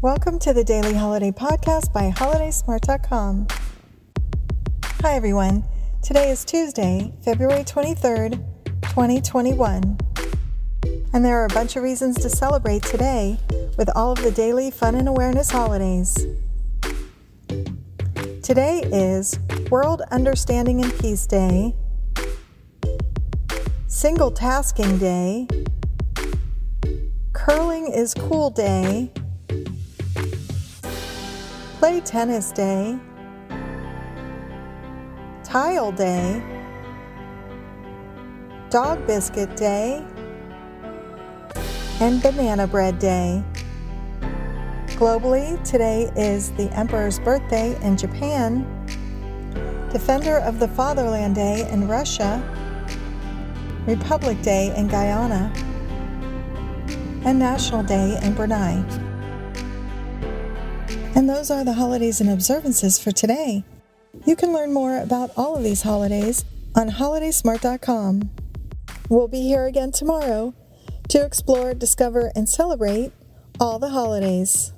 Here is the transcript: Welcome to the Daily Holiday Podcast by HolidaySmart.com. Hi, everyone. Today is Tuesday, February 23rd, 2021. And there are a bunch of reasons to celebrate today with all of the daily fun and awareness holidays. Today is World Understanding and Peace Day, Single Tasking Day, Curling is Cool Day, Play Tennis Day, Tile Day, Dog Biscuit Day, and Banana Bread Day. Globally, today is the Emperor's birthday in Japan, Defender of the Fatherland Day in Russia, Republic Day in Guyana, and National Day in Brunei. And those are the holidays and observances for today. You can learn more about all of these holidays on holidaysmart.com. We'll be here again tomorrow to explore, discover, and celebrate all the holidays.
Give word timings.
Welcome 0.00 0.38
to 0.40 0.52
the 0.52 0.62
Daily 0.62 0.94
Holiday 0.94 1.32
Podcast 1.32 1.92
by 1.92 2.12
HolidaySmart.com. 2.12 3.48
Hi, 5.02 5.14
everyone. 5.16 5.64
Today 6.04 6.30
is 6.30 6.44
Tuesday, 6.44 7.12
February 7.24 7.64
23rd, 7.64 8.34
2021. 8.82 9.98
And 11.12 11.24
there 11.24 11.40
are 11.40 11.46
a 11.46 11.48
bunch 11.48 11.74
of 11.74 11.82
reasons 11.82 12.16
to 12.18 12.30
celebrate 12.30 12.84
today 12.84 13.40
with 13.76 13.90
all 13.96 14.12
of 14.12 14.22
the 14.22 14.30
daily 14.30 14.70
fun 14.70 14.94
and 14.94 15.08
awareness 15.08 15.50
holidays. 15.50 16.28
Today 18.44 18.84
is 18.92 19.40
World 19.68 20.02
Understanding 20.12 20.80
and 20.80 20.96
Peace 21.00 21.26
Day, 21.26 21.74
Single 23.88 24.30
Tasking 24.30 24.98
Day, 24.98 25.48
Curling 27.32 27.88
is 27.88 28.14
Cool 28.14 28.50
Day, 28.50 29.10
Play 31.88 32.00
Tennis 32.02 32.52
Day, 32.52 32.98
Tile 35.42 35.90
Day, 35.90 36.42
Dog 38.68 39.06
Biscuit 39.06 39.56
Day, 39.56 40.04
and 42.02 42.20
Banana 42.20 42.66
Bread 42.66 42.98
Day. 42.98 43.42
Globally, 44.98 45.56
today 45.64 46.12
is 46.14 46.50
the 46.58 46.70
Emperor's 46.76 47.18
birthday 47.20 47.74
in 47.82 47.96
Japan, 47.96 48.66
Defender 49.90 50.40
of 50.40 50.58
the 50.58 50.68
Fatherland 50.68 51.36
Day 51.36 51.66
in 51.70 51.88
Russia, 51.88 52.42
Republic 53.86 54.42
Day 54.42 54.76
in 54.76 54.88
Guyana, 54.88 55.50
and 57.24 57.38
National 57.38 57.82
Day 57.82 58.20
in 58.22 58.34
Brunei. 58.34 58.84
And 61.14 61.28
those 61.28 61.50
are 61.50 61.64
the 61.64 61.74
holidays 61.74 62.20
and 62.20 62.30
observances 62.30 62.98
for 62.98 63.10
today. 63.10 63.64
You 64.24 64.36
can 64.36 64.52
learn 64.52 64.72
more 64.72 64.98
about 64.98 65.30
all 65.36 65.56
of 65.56 65.64
these 65.64 65.82
holidays 65.82 66.44
on 66.74 66.90
holidaysmart.com. 66.90 68.30
We'll 69.08 69.28
be 69.28 69.42
here 69.42 69.66
again 69.66 69.90
tomorrow 69.92 70.54
to 71.08 71.24
explore, 71.24 71.74
discover, 71.74 72.30
and 72.36 72.48
celebrate 72.48 73.12
all 73.58 73.78
the 73.78 73.90
holidays. 73.90 74.72